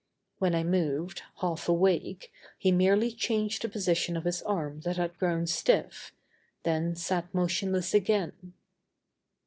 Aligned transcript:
When 0.39 0.55
I 0.55 0.63
moved, 0.63 1.21
half 1.41 1.69
awake, 1.69 2.31
he 2.57 2.71
merely 2.71 3.11
changed 3.11 3.61
the 3.61 3.69
position 3.69 4.17
of 4.17 4.23
his 4.23 4.41
arm 4.41 4.79
that 4.79 4.97
had 4.97 5.15
grown 5.19 5.45
stiff, 5.45 6.11
then 6.63 6.95
sat 6.95 7.31
motionless 7.35 7.93
again. 7.93 8.53